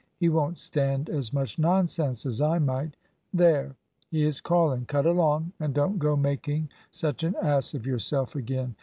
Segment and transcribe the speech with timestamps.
[0.17, 2.97] He won't stand as much nonsense as I might.
[3.31, 3.75] There!
[4.09, 4.85] he is calling.
[4.85, 8.73] Cut along, and don't go making such an ass of yourself again.